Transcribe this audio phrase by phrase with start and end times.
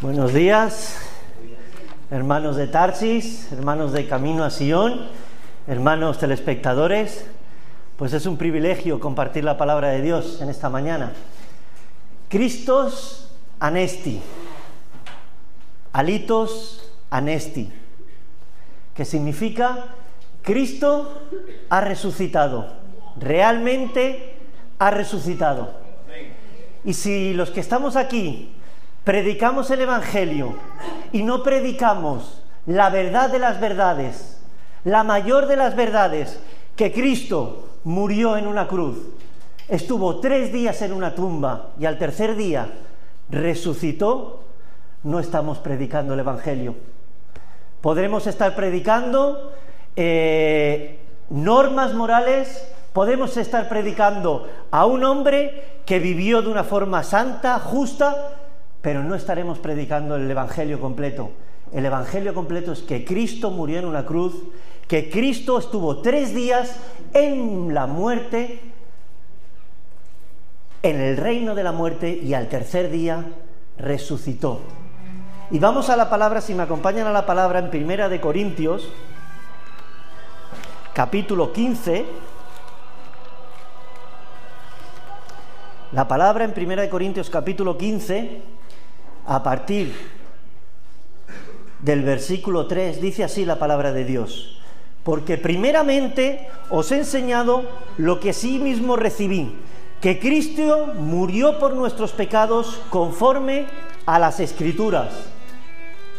[0.00, 0.96] Buenos días,
[2.12, 5.08] hermanos de Tarsis, hermanos de Camino a Sion,
[5.66, 7.26] hermanos telespectadores.
[7.96, 11.14] Pues es un privilegio compartir la palabra de Dios en esta mañana.
[12.28, 14.20] Cristos anesti,
[15.92, 17.68] alitos anesti,
[18.94, 19.86] que significa
[20.42, 21.22] Cristo
[21.70, 22.72] ha resucitado,
[23.18, 24.36] realmente
[24.78, 25.72] ha resucitado.
[26.84, 28.54] Y si los que estamos aquí
[29.08, 30.54] predicamos el Evangelio
[31.12, 34.38] y no predicamos la verdad de las verdades,
[34.84, 36.38] la mayor de las verdades,
[36.76, 38.98] que Cristo murió en una cruz,
[39.66, 42.68] estuvo tres días en una tumba y al tercer día
[43.30, 44.44] resucitó,
[45.04, 46.74] no estamos predicando el Evangelio.
[47.80, 49.54] Podremos estar predicando
[49.96, 57.58] eh, normas morales, podemos estar predicando a un hombre que vivió de una forma santa,
[57.58, 58.34] justa,
[58.82, 61.30] pero no estaremos predicando el Evangelio completo.
[61.72, 64.34] El Evangelio completo es que Cristo murió en una cruz,
[64.86, 66.76] que Cristo estuvo tres días
[67.12, 68.60] en la muerte,
[70.82, 73.26] en el reino de la muerte y al tercer día
[73.76, 74.60] resucitó.
[75.50, 78.88] Y vamos a la palabra, si me acompañan a la palabra en Primera de Corintios,
[80.94, 82.06] capítulo 15.
[85.92, 88.57] La palabra en Primera de Corintios capítulo 15
[89.28, 89.94] a partir
[91.80, 94.58] del versículo 3 dice así la palabra de Dios.
[95.04, 97.62] Porque primeramente os he enseñado
[97.98, 99.54] lo que sí mismo recibí,
[100.00, 103.66] que Cristo murió por nuestros pecados conforme
[104.06, 105.10] a las escrituras,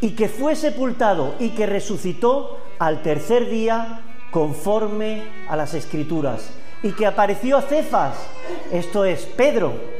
[0.01, 4.01] y que fue sepultado y que resucitó al tercer día
[4.31, 6.51] conforme a las escrituras,
[6.83, 8.15] y que apareció a Cefas,
[8.71, 9.98] esto es Pedro,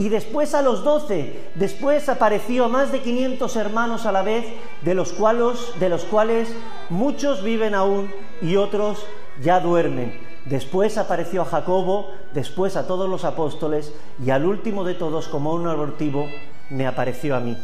[0.00, 4.46] y después a los doce, después apareció a más de 500 hermanos a la vez,
[4.80, 6.48] de los, cuales, de los cuales
[6.88, 9.04] muchos viven aún y otros
[9.42, 10.18] ya duermen.
[10.46, 13.92] Después apareció a Jacobo, después a todos los apóstoles
[14.24, 16.26] y al último de todos, como un abortivo,
[16.70, 17.58] me apareció a mí.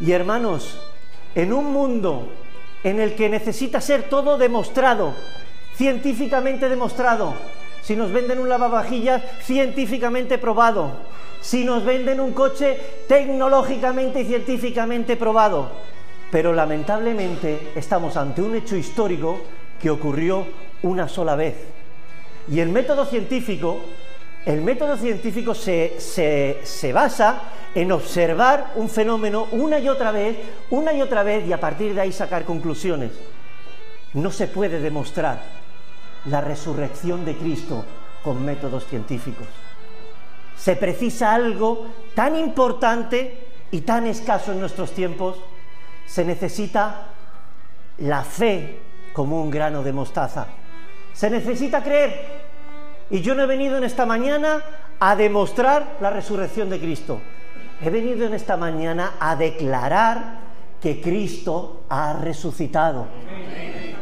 [0.00, 0.80] Y hermanos,
[1.34, 2.28] en un mundo
[2.82, 5.12] en el que necesita ser todo demostrado,
[5.76, 7.34] científicamente demostrado,
[7.82, 10.92] si nos venden un lavavajillas científicamente probado,
[11.40, 12.78] si nos venden un coche
[13.08, 15.70] tecnológicamente y científicamente probado.
[16.30, 19.40] Pero lamentablemente estamos ante un hecho histórico
[19.80, 20.46] que ocurrió
[20.82, 21.56] una sola vez.
[22.48, 23.80] Y el método científico,
[24.46, 27.42] el método científico se, se, se basa
[27.74, 30.36] en observar un fenómeno una y otra vez,
[30.70, 33.10] una y otra vez, y a partir de ahí sacar conclusiones.
[34.14, 35.61] No se puede demostrar
[36.26, 37.84] la resurrección de Cristo
[38.22, 39.46] con métodos científicos.
[40.56, 45.38] Se precisa algo tan importante y tan escaso en nuestros tiempos,
[46.06, 47.06] se necesita
[47.98, 48.80] la fe
[49.12, 50.46] como un grano de mostaza.
[51.12, 52.42] Se necesita creer.
[53.10, 54.62] Y yo no he venido en esta mañana
[55.00, 57.20] a demostrar la resurrección de Cristo.
[57.80, 60.40] He venido en esta mañana a declarar
[60.80, 63.06] que Cristo ha resucitado.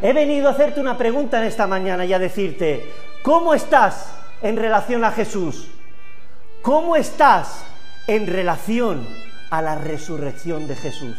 [0.03, 2.91] He venido a hacerte una pregunta en esta mañana y a decirte,
[3.22, 4.06] ¿cómo estás
[4.41, 5.69] en relación a Jesús?
[6.62, 7.65] ¿Cómo estás
[8.06, 9.06] en relación
[9.50, 11.16] a la resurrección de Jesús?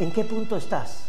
[0.00, 1.04] ¿En qué punto estás?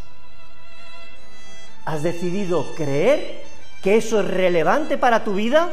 [1.86, 3.44] ¿Has decidido creer
[3.82, 5.70] que eso es relevante para tu vida?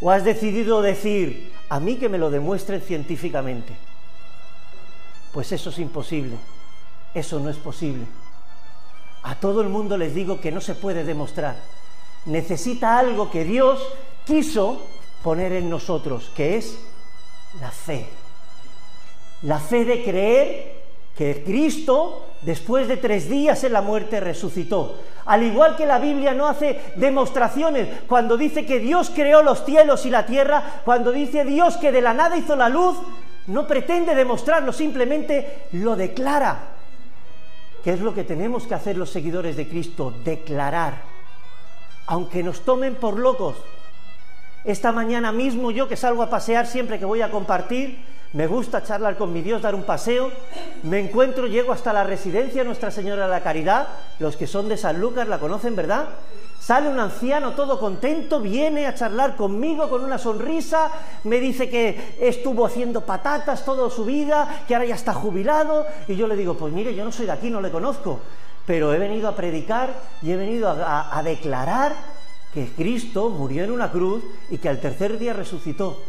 [0.00, 3.76] ¿O has decidido decir, a mí que me lo demuestren científicamente?
[5.32, 6.36] Pues eso es imposible,
[7.14, 8.06] eso no es posible.
[9.26, 11.56] A todo el mundo les digo que no se puede demostrar.
[12.26, 13.84] Necesita algo que Dios
[14.24, 14.86] quiso
[15.24, 16.78] poner en nosotros, que es
[17.60, 18.06] la fe.
[19.42, 20.76] La fe de creer
[21.16, 25.00] que Cristo, después de tres días en la muerte, resucitó.
[25.24, 30.06] Al igual que la Biblia no hace demostraciones, cuando dice que Dios creó los cielos
[30.06, 32.96] y la tierra, cuando dice Dios que de la nada hizo la luz,
[33.48, 36.75] no pretende demostrarlo, simplemente lo declara.
[37.86, 40.12] ¿Qué es lo que tenemos que hacer los seguidores de Cristo?
[40.24, 41.02] Declarar,
[42.08, 43.58] aunque nos tomen por locos.
[44.64, 48.82] Esta mañana mismo yo que salgo a pasear siempre que voy a compartir, me gusta
[48.82, 50.32] charlar con mi Dios, dar un paseo,
[50.82, 53.86] me encuentro, llego hasta la residencia Nuestra Señora de la Caridad,
[54.18, 56.08] los que son de San Lucas la conocen, ¿verdad?
[56.58, 60.90] Sale un anciano todo contento, viene a charlar conmigo con una sonrisa,
[61.24, 66.16] me dice que estuvo haciendo patatas toda su vida, que ahora ya está jubilado, y
[66.16, 68.20] yo le digo, pues mire, yo no soy de aquí, no le conozco,
[68.66, 71.94] pero he venido a predicar y he venido a, declarar
[72.52, 76.02] que Cristo murió en una cruz y que al tercer día resucitó.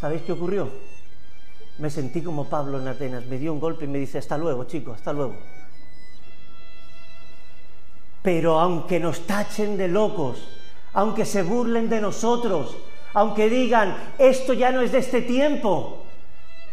[0.00, 0.68] ¿Sabéis qué ocurrió?
[1.78, 4.64] me sentí como Pablo en Atenas, me dio un golpe y me dice, hasta luego,
[4.64, 5.34] chico, hasta luego.
[8.24, 10.48] Pero aunque nos tachen de locos,
[10.94, 12.74] aunque se burlen de nosotros,
[13.12, 16.04] aunque digan, esto ya no es de este tiempo,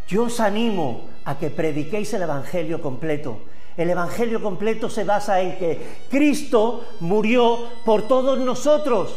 [0.07, 3.39] yo os animo a que prediquéis el Evangelio completo.
[3.75, 9.13] El Evangelio completo se basa en que Cristo murió por todos nosotros.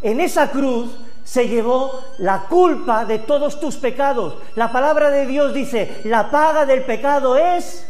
[0.00, 0.92] En esa cruz
[1.24, 4.36] se llevó la culpa de todos tus pecados.
[4.54, 7.84] La palabra de Dios dice, la paga del pecado es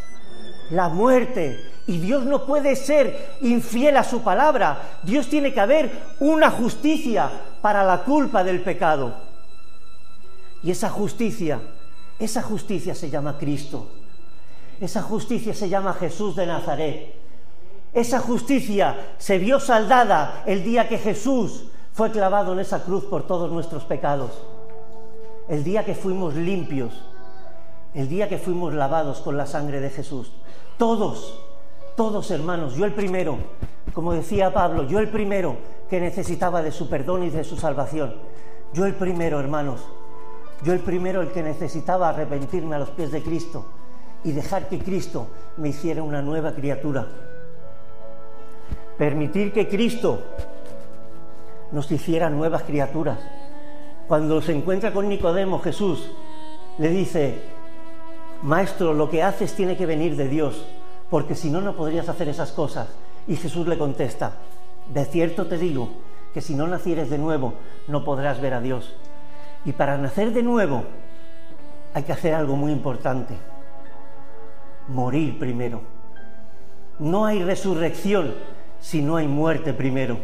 [0.70, 1.67] la muerte.
[1.88, 4.99] Y Dios no puede ser infiel a su palabra.
[5.02, 5.90] Dios tiene que haber
[6.20, 7.31] una justicia
[7.62, 9.14] para la culpa del pecado.
[10.62, 11.62] Y esa justicia,
[12.19, 13.88] esa justicia se llama Cristo.
[14.79, 17.14] Esa justicia se llama Jesús de Nazaret.
[17.94, 21.64] Esa justicia se vio saldada el día que Jesús
[21.94, 24.32] fue clavado en esa cruz por todos nuestros pecados.
[25.49, 26.93] El día que fuimos limpios,
[27.94, 30.31] el día que fuimos lavados con la sangre de Jesús.
[30.76, 31.47] Todos,
[31.98, 33.38] todos hermanos, yo el primero,
[33.92, 35.56] como decía Pablo, yo el primero
[35.90, 38.14] que necesitaba de su perdón y de su salvación.
[38.72, 39.80] Yo el primero, hermanos,
[40.62, 43.66] yo el primero el que necesitaba arrepentirme a los pies de Cristo
[44.22, 47.04] y dejar que Cristo me hiciera una nueva criatura.
[48.96, 50.22] Permitir que Cristo
[51.72, 53.18] nos hiciera nuevas criaturas.
[54.06, 56.08] Cuando se encuentra con Nicodemo, Jesús
[56.78, 57.42] le dice,
[58.44, 60.64] Maestro, lo que haces tiene que venir de Dios,
[61.10, 62.88] porque si no, no podrías hacer esas cosas.
[63.26, 64.32] Y Jesús le contesta,
[64.93, 65.88] de cierto te digo,
[66.32, 67.55] que si no nacieres de nuevo,
[67.87, 68.94] no podrás ver a Dios.
[69.64, 70.84] Y para nacer de nuevo,
[71.94, 73.34] hay que hacer algo muy importante,
[74.88, 75.81] morir primero.
[76.99, 78.34] No hay resurrección
[78.81, 80.19] si no hay muerte primero.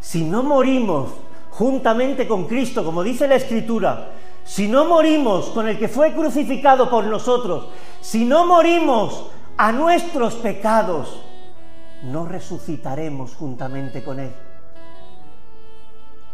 [0.00, 1.14] Si no morimos
[1.50, 4.10] juntamente con Cristo, como dice la Escritura,
[4.44, 7.68] si no morimos con el que fue crucificado por nosotros,
[8.00, 11.22] si no morimos a nuestros pecados,
[12.02, 14.32] no resucitaremos juntamente con Él.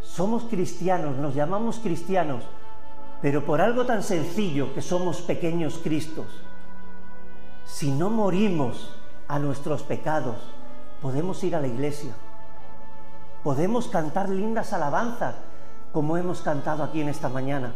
[0.03, 2.43] Somos cristianos, nos llamamos cristianos,
[3.23, 6.27] pero por algo tan sencillo que somos pequeños Cristos.
[7.65, 8.91] Si no morimos
[9.29, 10.37] a nuestros pecados,
[11.01, 12.13] podemos ir a la iglesia
[13.43, 15.35] Podemos cantar lindas alabanzas,
[15.93, 17.73] como hemos cantado aquí en esta mañana.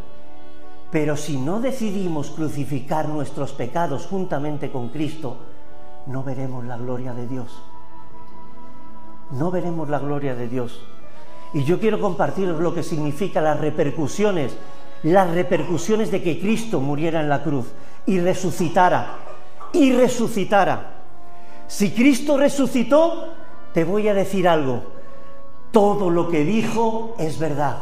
[0.95, 5.39] Pero si no decidimos crucificar nuestros pecados juntamente con Cristo,
[6.07, 7.49] no veremos la gloria de Dios.
[9.33, 10.81] No veremos la gloria de Dios.
[11.53, 14.57] Y yo quiero compartiros lo que significa las repercusiones,
[15.03, 17.67] las repercusiones de que Cristo muriera en la cruz
[18.07, 19.17] y resucitara,
[19.73, 20.93] y resucitara.
[21.67, 23.33] Si Cristo resucitó,
[23.73, 24.85] te voy a decir algo,
[25.73, 27.79] todo lo que dijo es verdad.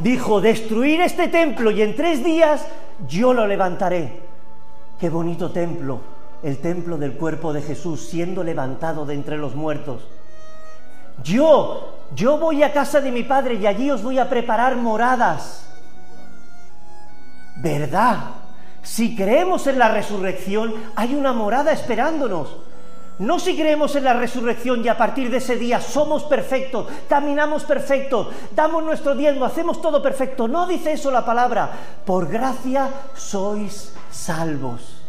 [0.00, 2.66] Dijo, destruir este templo y en tres días
[3.08, 4.20] yo lo levantaré.
[5.00, 6.00] Qué bonito templo,
[6.42, 10.06] el templo del cuerpo de Jesús siendo levantado de entre los muertos.
[11.22, 15.66] Yo, yo voy a casa de mi padre y allí os voy a preparar moradas.
[17.56, 18.18] ¿Verdad?
[18.82, 22.56] Si creemos en la resurrección, hay una morada esperándonos.
[23.18, 27.64] No si creemos en la resurrección y a partir de ese día somos perfectos, caminamos
[27.64, 30.46] perfectos, damos nuestro diezmo, hacemos todo perfecto.
[30.46, 31.70] No dice eso la palabra.
[32.04, 35.02] Por gracia sois salvos.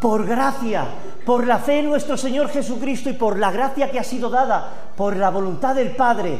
[0.00, 0.86] Por gracia,
[1.24, 4.70] por la fe en nuestro Señor Jesucristo y por la gracia que ha sido dada
[4.96, 6.38] por la voluntad del Padre,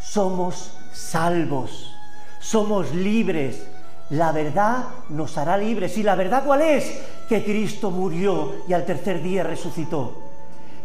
[0.00, 1.92] somos salvos,
[2.40, 3.66] somos libres,
[4.14, 5.96] la verdad nos hará libres.
[5.98, 7.00] ¿Y la verdad cuál es?
[7.28, 10.12] Que Cristo murió y al tercer día resucitó.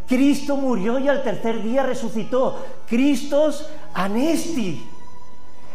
[0.08, 2.58] Cristo murió y al tercer día resucitó.
[2.88, 4.88] Cristos anesti.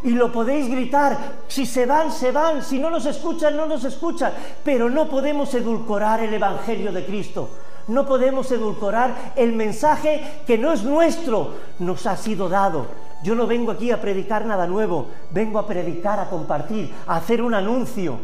[0.02, 1.16] Y lo podéis gritar,
[1.48, 5.54] si se van, se van, si no nos escuchan, no nos escuchan, pero no podemos
[5.54, 7.48] edulcorar el Evangelio de Cristo.
[7.88, 12.86] No podemos edulcorar el mensaje que no es nuestro, nos ha sido dado.
[13.24, 17.40] Yo no vengo aquí a predicar nada nuevo, vengo a predicar, a compartir, a hacer
[17.40, 18.18] un anuncio.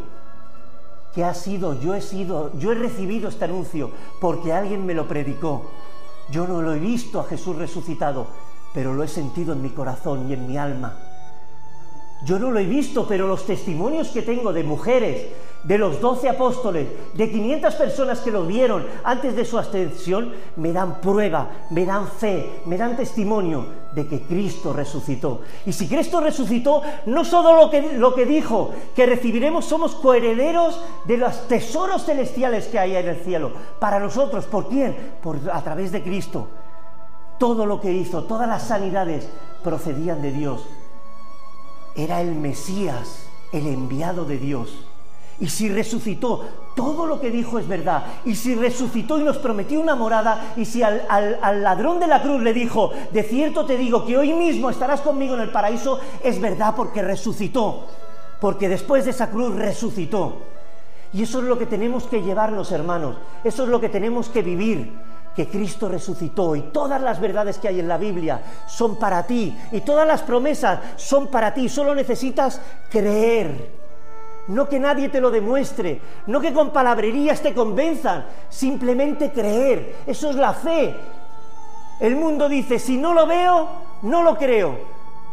[1.15, 1.81] que ha sido?
[1.81, 3.89] Yo he sido, yo he recibido este anuncio
[4.21, 5.71] porque alguien me lo predicó.
[6.29, 8.27] Yo no lo he visto a Jesús resucitado,
[8.75, 10.93] pero lo he sentido en mi corazón y en mi alma.
[12.23, 15.29] Yo no lo he visto, pero los testimonios que tengo de mujeres,
[15.63, 20.73] de los doce apóstoles, de 500 personas que lo vieron antes de su ascensión, me
[20.73, 25.41] dan prueba, me dan fe, me dan testimonio de que Cristo resucitó.
[25.65, 30.81] Y si Cristo resucitó, no solo lo que, lo que dijo, que recibiremos, somos coherederos
[31.05, 33.51] de los tesoros celestiales que hay en el cielo.
[33.79, 34.95] Para nosotros, ¿por quién?
[35.21, 36.47] Por, a través de Cristo.
[37.37, 39.27] Todo lo que hizo, todas las sanidades
[39.63, 40.65] procedían de Dios.
[41.95, 44.85] Era el Mesías el enviado de Dios.
[45.41, 46.45] Y si resucitó,
[46.75, 48.05] todo lo que dijo es verdad.
[48.25, 51.03] Y si resucitó y nos prometió una morada, y si al,
[51.63, 55.33] ladrón de la cruz le dijo, de cierto te digo que hoy mismo estarás conmigo
[55.33, 57.87] en el paraíso, es verdad porque resucitó.
[58.39, 60.37] Porque después de esa cruz resucitó.
[61.11, 63.17] Y eso es lo que tenemos que llevarnos, hermanos.
[63.43, 64.93] Eso es lo que tenemos que vivir
[65.35, 69.57] que Cristo resucitó y todas las verdades que hay en la Biblia son para ti
[69.71, 71.67] y todas las promesas son para ti.
[71.67, 73.80] Solo necesitas creer.
[74.47, 79.97] No que nadie te lo demuestre, no que con palabrerías te convenzan, simplemente creer.
[80.05, 80.95] Eso es la fe.
[81.99, 83.67] El mundo dice, si no lo veo,
[84.01, 84.75] no lo creo.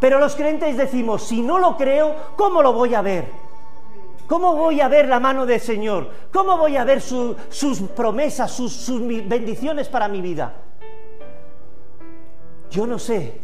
[0.01, 3.27] Pero los creyentes decimos, si no lo creo, ¿cómo lo voy a ver?
[4.27, 6.11] ¿Cómo voy a ver la mano del Señor?
[6.31, 10.53] ¿Cómo voy a ver sus promesas, sus, sus bendiciones para mi vida?
[12.71, 13.41] Yo no sé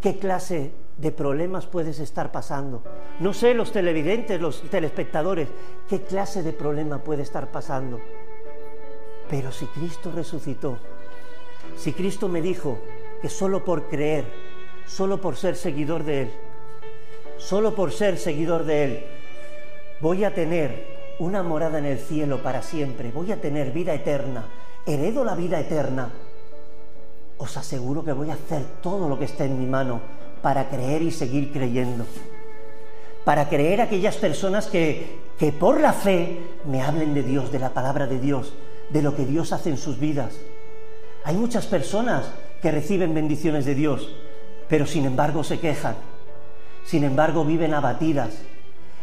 [0.00, 2.82] qué clase de problemas puedes estar pasando.
[3.20, 5.48] No sé los televidentes, los telespectadores,
[5.88, 8.00] qué clase de problema puede estar pasando.
[9.28, 10.78] Pero si Cristo resucitó,
[11.76, 12.78] si Cristo me dijo
[13.20, 14.24] que solo por creer,
[14.86, 16.30] solo por ser seguidor de Él,
[17.38, 19.04] solo por ser seguidor de Él,
[20.00, 24.46] voy a tener una morada en el cielo para siempre, voy a tener vida eterna,
[24.86, 26.10] heredo la vida eterna,
[27.38, 30.00] os aseguro que voy a hacer todo lo que esté en mi mano
[30.44, 32.04] para creer y seguir creyendo.
[33.24, 37.70] Para creer aquellas personas que, que por la fe me hablen de Dios, de la
[37.70, 38.52] palabra de Dios,
[38.90, 40.34] de lo que Dios hace en sus vidas.
[41.24, 42.26] Hay muchas personas
[42.60, 44.06] que reciben bendiciones de Dios,
[44.68, 45.94] pero sin embargo se quejan,
[46.84, 48.34] sin embargo viven abatidas,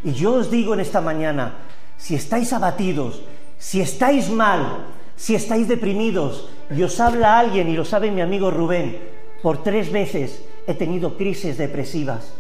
[0.03, 1.55] y yo os digo en esta mañana,
[1.97, 3.23] si estáis abatidos,
[3.57, 8.51] si estáis mal, si estáis deprimidos, y os habla alguien, y lo sabe mi amigo
[8.51, 8.99] Rubén,
[9.41, 12.33] por tres veces he tenido crisis depresivas,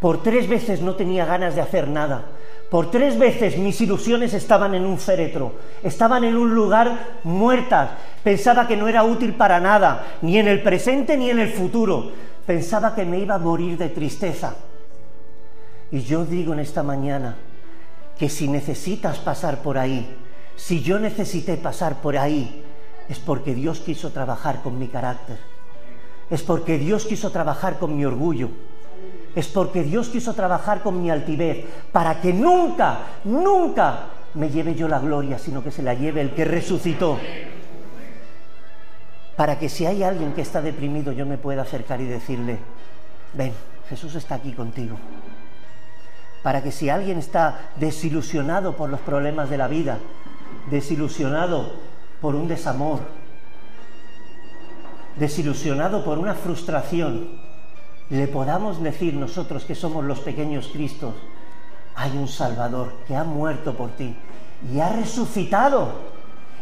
[0.00, 2.26] por tres veces no tenía ganas de hacer nada,
[2.70, 5.52] por tres veces mis ilusiones estaban en un féretro,
[5.82, 7.90] estaban en un lugar muertas,
[8.24, 12.10] pensaba que no era útil para nada, ni en el presente ni en el futuro,
[12.46, 14.54] pensaba que me iba a morir de tristeza.
[15.90, 17.36] Y yo digo en esta mañana
[18.18, 20.16] que si necesitas pasar por ahí,
[20.56, 22.64] si yo necesité pasar por ahí,
[23.08, 25.38] es porque Dios quiso trabajar con mi carácter,
[26.32, 28.48] es porque Dios quiso trabajar con mi orgullo,
[29.34, 34.88] es porque Dios quiso trabajar con mi altivez, para que nunca, nunca me lleve yo
[34.88, 37.18] la gloria, sino que se la lleve el que resucitó.
[39.36, 42.58] Para que si hay alguien que está deprimido yo me pueda acercar y decirle,
[43.34, 43.52] ven,
[43.90, 44.96] Jesús está aquí contigo
[46.42, 49.98] para que si alguien está desilusionado por los problemas de la vida,
[50.70, 51.74] desilusionado
[52.20, 53.00] por un desamor,
[55.16, 57.28] desilusionado por una frustración,
[58.10, 61.14] le podamos decir nosotros que somos los pequeños Cristos,
[61.94, 64.14] hay un Salvador que ha muerto por ti
[64.72, 66.12] y ha resucitado.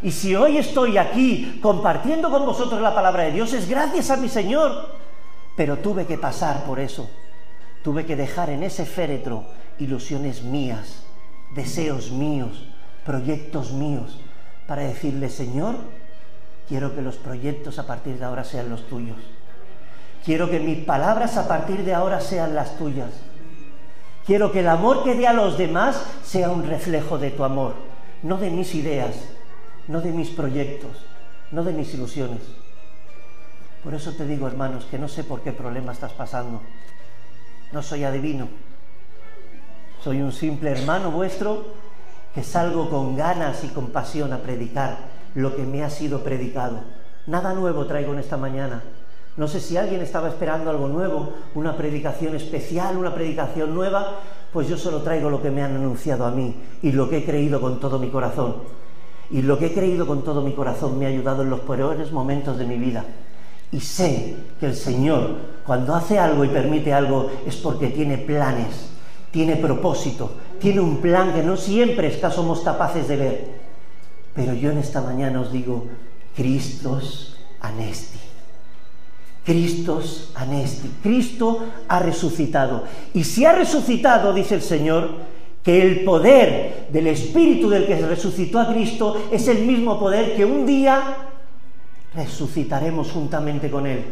[0.02, 4.16] Y si hoy estoy aquí compartiendo con vosotros la palabra de Dios es gracias a
[4.16, 4.99] mi Señor.
[5.57, 7.11] Pero tuve que pasar por eso.
[7.83, 9.45] Tuve que dejar en ese féretro
[9.78, 11.02] ilusiones mías,
[11.54, 12.66] deseos míos,
[13.04, 14.21] proyectos míos,
[14.66, 15.76] para decirle, Señor,
[16.71, 19.17] quiero que los proyectos a partir de ahora sean los tuyos.
[20.25, 23.11] Quiero que mis palabras a partir de ahora sean las tuyas.
[24.25, 27.75] Quiero que el amor que dé a los demás sea un reflejo de tu amor,
[28.23, 29.17] no de mis ideas,
[29.89, 30.93] no de mis proyectos,
[31.50, 32.43] no de mis ilusiones.
[33.83, 36.61] Por eso te digo, hermanos, que no sé por qué problema estás pasando.
[37.73, 38.47] No soy adivino,
[40.05, 41.65] soy un simple hermano vuestro
[42.33, 46.80] que salgo con ganas y con pasión a predicar lo que me ha sido predicado.
[47.26, 48.82] Nada nuevo traigo en esta mañana.
[49.37, 54.18] No sé si alguien estaba esperando algo nuevo, una predicación especial, una predicación nueva,
[54.52, 57.25] pues yo solo traigo lo que me han anunciado a mí y lo que he
[57.25, 58.56] creído con todo mi corazón.
[59.30, 62.10] Y lo que he creído con todo mi corazón me ha ayudado en los peores
[62.10, 63.04] momentos de mi vida.
[63.70, 68.90] Y sé que el Señor, cuando hace algo y permite algo, es porque tiene planes
[69.30, 73.60] tiene propósito, tiene un plan que no siempre somos capaces de ver.
[74.34, 75.88] Pero yo en esta mañana os digo,
[76.34, 78.18] Cristos anesti.
[79.44, 80.90] Cristos anesti.
[81.02, 82.84] Cristo ha resucitado.
[83.14, 85.10] Y si ha resucitado, dice el Señor,
[85.62, 90.44] que el poder del Espíritu del que resucitó a Cristo es el mismo poder que
[90.44, 91.16] un día
[92.14, 94.04] resucitaremos juntamente con Él.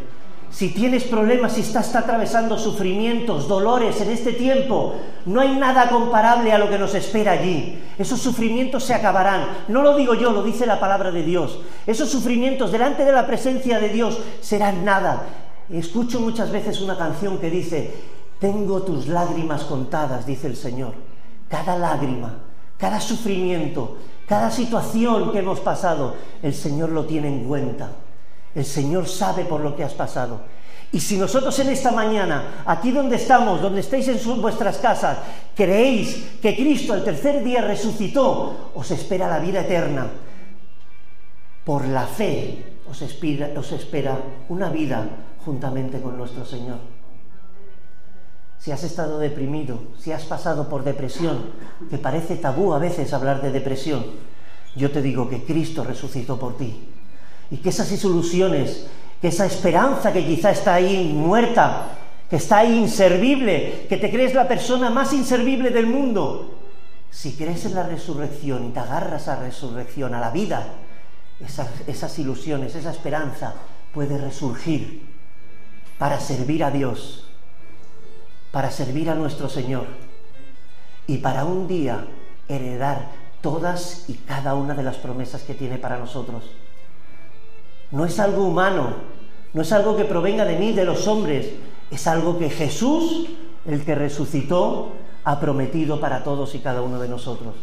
[0.51, 6.51] Si tienes problemas, si estás atravesando sufrimientos, dolores en este tiempo, no hay nada comparable
[6.51, 7.79] a lo que nos espera allí.
[7.99, 9.45] Esos sufrimientos se acabarán.
[9.67, 11.59] No lo digo yo, lo dice la palabra de Dios.
[11.85, 15.27] Esos sufrimientos delante de la presencia de Dios serán nada.
[15.69, 17.93] Escucho muchas veces una canción que dice,
[18.39, 20.93] Tengo tus lágrimas contadas, dice el Señor.
[21.47, 22.39] Cada lágrima,
[22.77, 27.91] cada sufrimiento, cada situación que hemos pasado, el Señor lo tiene en cuenta.
[28.55, 30.41] El Señor sabe por lo que has pasado.
[30.91, 35.19] Y si nosotros en esta mañana, aquí donde estamos, donde estáis en vuestras casas,
[35.55, 40.07] creéis que Cristo el tercer día resucitó, os espera la vida eterna.
[41.63, 44.17] Por la fe os os espera
[44.49, 45.07] una vida
[45.45, 46.79] juntamente con nuestro Señor.
[48.57, 51.51] Si has estado deprimido, si has pasado por depresión,
[51.89, 54.03] que parece tabú a veces hablar de depresión,
[54.75, 56.88] yo te digo que Cristo resucitó por ti.
[57.51, 58.87] Y que esas ilusiones,
[59.21, 61.97] que esa esperanza que quizá está ahí muerta,
[62.29, 66.55] que está ahí inservible, que te crees la persona más inservible del mundo,
[67.09, 70.75] si crees en la resurrección y te agarras a la resurrección, a la vida,
[71.39, 73.55] esas, esas ilusiones, esa esperanza
[73.93, 75.07] puede resurgir
[75.97, 77.25] para servir a Dios
[78.51, 79.85] para servir a nuestro Señor
[81.07, 82.05] y para un día
[82.47, 83.09] heredar
[83.41, 86.51] todas y cada una de las promesas que tiene para nosotros.
[87.91, 88.93] No es algo humano,
[89.53, 91.49] no es algo que provenga de mí, de los hombres,
[91.89, 93.27] es algo que Jesús,
[93.65, 94.93] el que resucitó,
[95.23, 97.55] ha prometido para todos y cada uno de nosotros.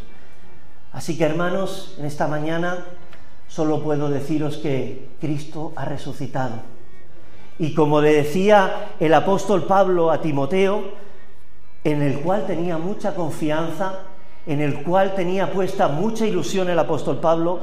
[0.92, 2.84] Así que hermanos, en esta mañana
[3.48, 6.76] solo puedo deciros que Cristo ha resucitado
[7.58, 10.82] y como le decía el apóstol Pablo a Timoteo,
[11.84, 14.00] en el cual tenía mucha confianza,
[14.46, 17.60] en el cual tenía puesta mucha ilusión el apóstol Pablo,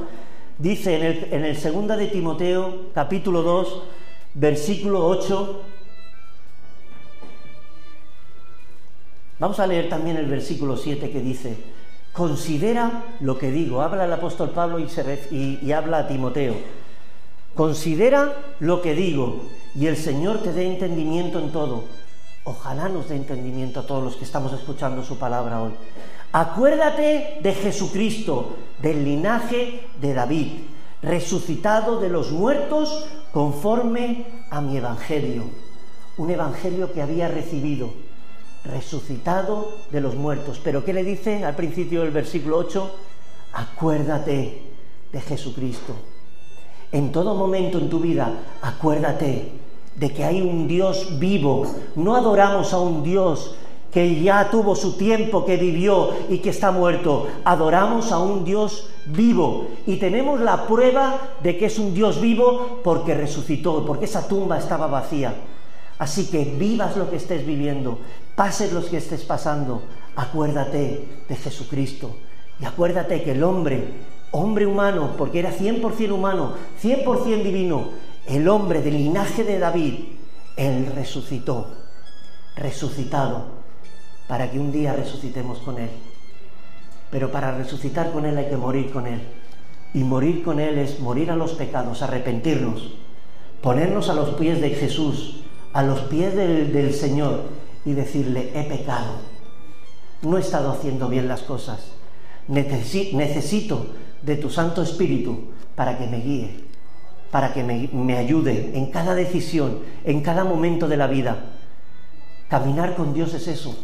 [0.58, 3.82] dice en el, en el segunda de Timoteo, capítulo 2,
[4.34, 5.62] versículo 8,
[9.38, 11.56] Vamos a leer también el versículo 7 que dice,
[12.12, 16.54] considera lo que digo, habla el apóstol Pablo y, y habla a Timoteo,
[17.54, 19.42] considera lo que digo
[19.74, 21.84] y el Señor te dé entendimiento en todo.
[22.44, 25.72] Ojalá nos dé entendimiento a todos los que estamos escuchando su palabra hoy.
[26.34, 30.48] Acuérdate de Jesucristo, del linaje de David,
[31.00, 35.44] resucitado de los muertos conforme a mi evangelio.
[36.16, 37.92] Un evangelio que había recibido,
[38.64, 40.60] resucitado de los muertos.
[40.64, 42.96] Pero ¿qué le dice al principio del versículo 8?
[43.52, 44.60] Acuérdate
[45.12, 45.94] de Jesucristo.
[46.90, 49.52] En todo momento en tu vida, acuérdate
[49.94, 51.64] de que hay un Dios vivo.
[51.94, 53.54] No adoramos a un Dios
[53.94, 57.28] que ya tuvo su tiempo, que vivió y que está muerto.
[57.44, 62.80] Adoramos a un Dios vivo y tenemos la prueba de que es un Dios vivo
[62.82, 65.32] porque resucitó, porque esa tumba estaba vacía.
[65.96, 68.00] Así que vivas lo que estés viviendo,
[68.34, 69.82] pases lo que estés pasando,
[70.16, 72.16] acuérdate de Jesucristo
[72.60, 73.94] y acuérdate que el hombre,
[74.32, 77.90] hombre humano, porque era 100% humano, 100% divino,
[78.26, 79.94] el hombre del linaje de David,
[80.56, 81.68] él resucitó,
[82.56, 83.62] resucitado,
[84.28, 85.90] para que un día resucitemos con él.
[87.10, 89.20] Pero para resucitar con él hay que morir con él.
[89.92, 92.94] Y morir con él es morir a los pecados, arrepentirnos,
[93.62, 97.42] ponernos a los pies de Jesús, a los pies del, Señor
[97.84, 99.16] y decirle, he pecado,
[100.22, 101.92] no he estado haciendo bien las cosas,
[102.48, 103.86] necesito
[104.22, 106.64] de tu Santo Espíritu para que me guíe,
[107.30, 111.52] para que me, ayude en cada decisión, en cada momento de la vida.
[112.48, 113.76] Caminar con Dios es eso.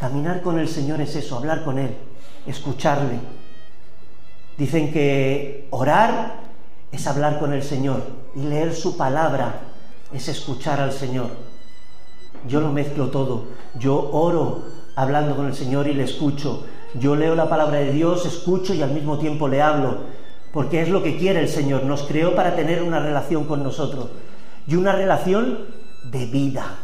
[0.00, 1.94] Caminar con el Señor es eso, hablar con Él,
[2.46, 3.20] escucharle.
[4.56, 6.40] Dicen que orar
[6.90, 8.02] es hablar con el Señor
[8.34, 9.60] y leer su palabra
[10.12, 11.28] es escuchar al Señor.
[12.48, 13.44] Yo lo mezclo todo.
[13.78, 14.64] Yo oro
[14.96, 16.64] hablando con el Señor y le escucho.
[16.94, 19.98] Yo leo la palabra de Dios, escucho y al mismo tiempo le hablo
[20.52, 21.84] porque es lo que quiere el Señor.
[21.84, 24.08] Nos creó para tener una relación con nosotros
[24.66, 25.66] y una relación
[26.04, 26.78] de vida.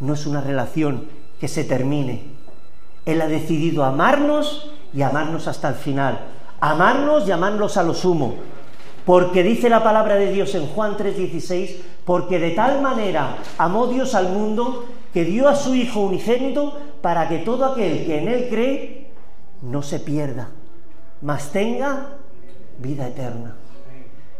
[0.00, 1.08] No es una relación
[1.40, 2.22] que se termine.
[3.04, 6.20] Él ha decidido amarnos y amarnos hasta el final.
[6.60, 8.34] Amarnos y amarnos a lo sumo.
[9.04, 14.14] Porque dice la palabra de Dios en Juan 3:16, porque de tal manera amó Dios
[14.14, 18.48] al mundo que dio a su Hijo unigénito para que todo aquel que en Él
[18.50, 19.12] cree
[19.62, 20.48] no se pierda,
[21.22, 22.16] mas tenga
[22.78, 23.54] vida eterna.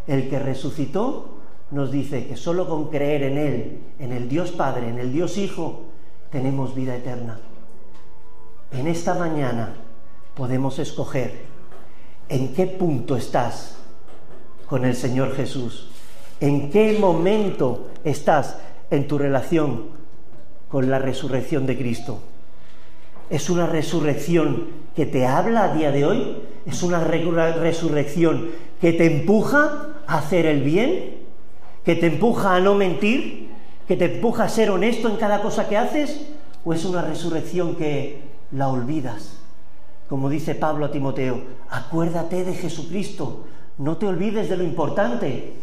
[0.07, 1.39] El que resucitó
[1.71, 5.39] nos dice que solo con creer en Él, en el Dios Padre, en el Dios
[5.39, 5.86] Hijo,
[6.31, 7.39] tenemos vida eterna.
[8.73, 9.75] En esta mañana
[10.35, 11.45] podemos escoger
[12.29, 13.77] en qué punto estás
[14.67, 15.89] con el Señor Jesús,
[16.41, 18.59] en qué momento estás
[18.91, 19.85] en tu relación
[20.69, 22.21] con la resurrección de Cristo.
[23.31, 26.37] ¿Es una resurrección que te habla a día de hoy?
[26.65, 31.17] ¿Es una resurrección que te empuja a hacer el bien?
[31.85, 33.46] ¿Que te empuja a no mentir?
[33.87, 36.21] Que te empuja a ser honesto en cada cosa que haces?
[36.65, 38.23] ¿O es una resurrección que
[38.53, 39.39] la olvidas?
[40.09, 43.45] Como dice Pablo a Timoteo, acuérdate de Jesucristo,
[43.79, 45.55] no te olvides de lo importante,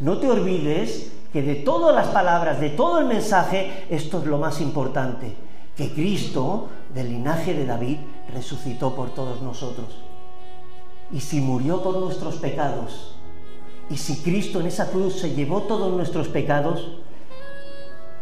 [0.00, 4.38] no te olvides que de todas las palabras, de todo el mensaje, esto es lo
[4.38, 5.32] más importante,
[5.76, 7.98] que Cristo, del linaje de David,
[8.32, 10.02] resucitó por todos nosotros.
[11.10, 13.16] Y si murió por nuestros pecados,
[13.88, 16.98] y si Cristo en esa cruz se llevó todos nuestros pecados,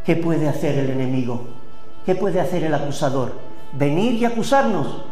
[0.04, 1.44] ¿qué puede hacer el enemigo?
[2.04, 3.32] ¿Qué puede hacer el acusador?
[3.72, 5.04] Venir y acusarnos.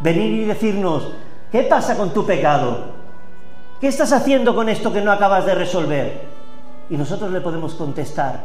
[0.00, 1.12] Venir y decirnos,
[1.50, 3.00] ¿qué pasa con tu pecado?
[3.80, 6.22] ¿Qué estás haciendo con esto que no acabas de resolver?
[6.88, 8.40] Y nosotros le podemos contestar,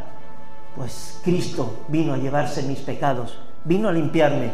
[0.75, 4.51] pues Cristo vino a llevarse mis pecados, vino a limpiarme.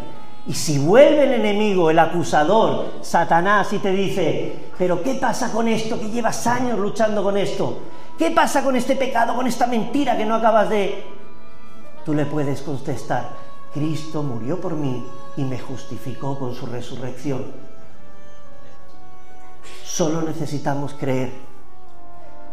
[0.48, 5.68] Y si vuelve el enemigo, el acusador, Satanás, y te dice, pero ¿qué pasa con
[5.68, 7.80] esto que llevas años luchando con esto?
[8.18, 11.04] ¿Qué pasa con este pecado, con esta mentira que no acabas de...
[12.04, 13.30] Tú le puedes contestar,
[13.74, 15.06] Cristo murió por mí
[15.38, 17.46] y me justificó con su resurrección.
[19.84, 21.32] Solo necesitamos creer.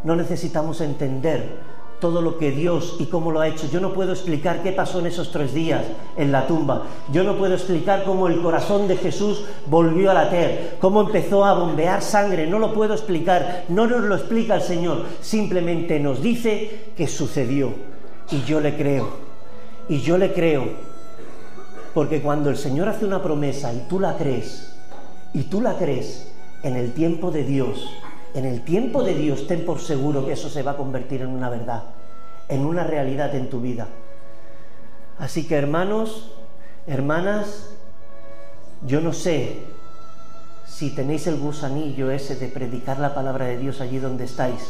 [0.05, 3.68] No necesitamos entender todo lo que Dios y cómo lo ha hecho.
[3.70, 5.84] Yo no puedo explicar qué pasó en esos tres días
[6.16, 6.84] en la tumba.
[7.12, 11.54] Yo no puedo explicar cómo el corazón de Jesús volvió a latir, cómo empezó a
[11.54, 12.46] bombear sangre.
[12.46, 13.64] No lo puedo explicar.
[13.68, 15.04] No nos lo explica el Señor.
[15.20, 17.72] Simplemente nos dice que sucedió.
[18.30, 19.08] Y yo le creo.
[19.88, 20.66] Y yo le creo.
[21.94, 24.74] Porque cuando el Señor hace una promesa y tú la crees,
[25.32, 26.30] y tú la crees,
[26.62, 27.88] en el tiempo de Dios,
[28.34, 31.28] en el tiempo de Dios, ten por seguro que eso se va a convertir en
[31.28, 31.84] una verdad,
[32.48, 33.88] en una realidad en tu vida.
[35.18, 36.30] Así que hermanos,
[36.86, 37.70] hermanas,
[38.86, 39.64] yo no sé
[40.66, 44.60] si tenéis el gusanillo ese de predicar la palabra de Dios allí donde estáis.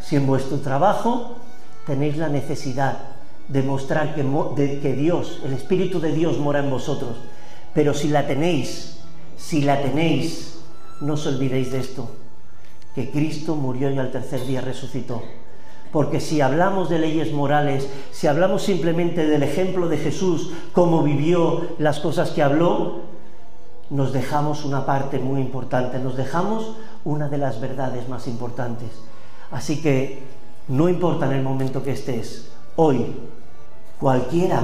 [0.00, 1.36] Si en vuestro trabajo
[1.86, 2.98] tenéis la necesidad
[3.48, 4.22] de mostrar que,
[4.80, 7.16] que Dios, el Espíritu de Dios mora en vosotros,
[7.74, 9.00] pero si la tenéis,
[9.36, 10.60] si la tenéis,
[11.00, 12.19] no os olvidéis de esto,
[12.94, 15.22] que Cristo murió y al tercer día resucitó.
[15.92, 21.68] Porque si hablamos de leyes morales, si hablamos simplemente del ejemplo de Jesús, cómo vivió
[21.78, 23.00] las cosas que habló,
[23.90, 28.90] nos dejamos una parte muy importante, nos dejamos una de las verdades más importantes.
[29.50, 30.22] Así que
[30.68, 33.06] no importa en el momento que estés, hoy,
[33.98, 34.62] cualquiera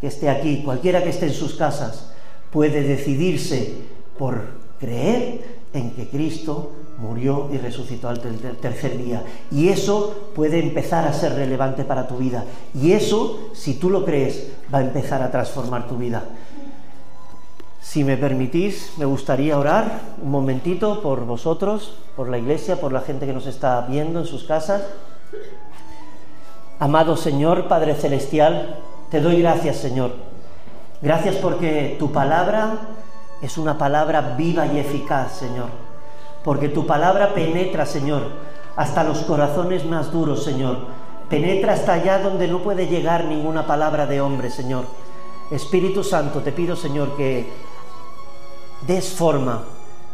[0.00, 2.12] que esté aquí, cualquiera que esté en sus casas,
[2.50, 3.74] puede decidirse
[4.18, 9.22] por creer en que Cristo murió y resucitó al tercer día.
[9.50, 12.44] Y eso puede empezar a ser relevante para tu vida.
[12.74, 16.22] Y eso, si tú lo crees, va a empezar a transformar tu vida.
[17.80, 23.00] Si me permitís, me gustaría orar un momentito por vosotros, por la iglesia, por la
[23.00, 24.82] gente que nos está viendo en sus casas.
[26.78, 28.78] Amado Señor, Padre Celestial,
[29.10, 30.12] te doy gracias, Señor.
[31.02, 32.78] Gracias porque tu palabra
[33.42, 35.81] es una palabra viva y eficaz, Señor.
[36.44, 38.22] Porque tu palabra penetra, Señor,
[38.76, 40.78] hasta los corazones más duros, Señor.
[41.28, 44.84] Penetra hasta allá donde no puede llegar ninguna palabra de hombre, Señor.
[45.50, 47.46] Espíritu Santo, te pido, Señor, que
[48.86, 49.62] des forma,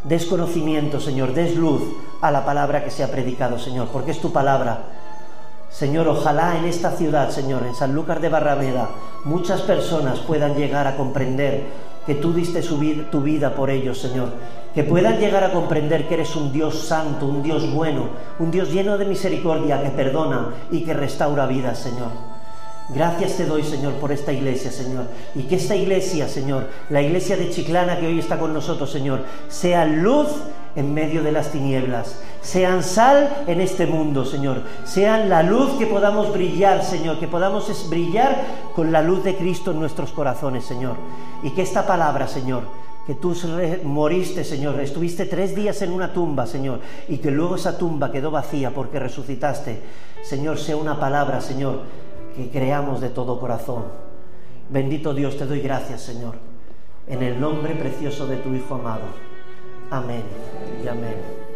[0.03, 1.81] des conocimiento, Señor, des luz
[2.21, 4.83] a la palabra que se ha predicado, Señor, porque es tu palabra.
[5.69, 8.89] Señor, ojalá en esta ciudad, Señor, en San Lucas de Barrameda,
[9.23, 14.29] muchas personas puedan llegar a comprender que tú diste tu vida por ellos, Señor.
[14.73, 18.07] Que puedan llegar a comprender que eres un Dios santo, un Dios bueno,
[18.39, 22.38] un Dios lleno de misericordia, que perdona y que restaura vidas, Señor.
[22.93, 25.05] Gracias te doy, Señor, por esta iglesia, Señor.
[25.35, 29.25] Y que esta iglesia, Señor, la iglesia de Chiclana que hoy está con nosotros, Señor,
[29.47, 30.27] sea luz
[30.75, 32.19] en medio de las tinieblas.
[32.41, 34.63] Sean sal en este mundo, Señor.
[34.85, 37.19] Sean la luz que podamos brillar, Señor.
[37.19, 38.43] Que podamos brillar
[38.75, 40.95] con la luz de Cristo en nuestros corazones, Señor.
[41.43, 42.63] Y que esta palabra, Señor,
[43.05, 43.35] que tú
[43.83, 48.29] moriste, Señor, estuviste tres días en una tumba, Señor, y que luego esa tumba quedó
[48.31, 49.81] vacía porque resucitaste,
[50.21, 51.81] Señor, sea una palabra, Señor,
[52.35, 53.83] que creamos de todo corazón.
[54.69, 56.35] Bendito Dios, te doy gracias, Señor,
[57.07, 59.05] en el nombre precioso de tu Hijo amado.
[59.89, 60.23] Amén
[60.83, 61.48] y amén.